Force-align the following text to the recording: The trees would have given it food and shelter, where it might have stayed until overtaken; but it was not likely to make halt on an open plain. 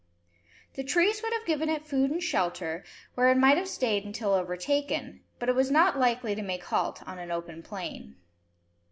The 0.73 0.83
trees 0.83 1.21
would 1.21 1.31
have 1.31 1.45
given 1.45 1.69
it 1.69 1.85
food 1.85 2.09
and 2.09 2.23
shelter, 2.23 2.83
where 3.13 3.29
it 3.29 3.37
might 3.37 3.57
have 3.57 3.67
stayed 3.67 4.03
until 4.03 4.33
overtaken; 4.33 5.21
but 5.37 5.47
it 5.47 5.53
was 5.53 5.69
not 5.69 5.99
likely 5.99 6.33
to 6.33 6.41
make 6.41 6.63
halt 6.63 7.07
on 7.07 7.19
an 7.19 7.29
open 7.29 7.61
plain. 7.61 8.15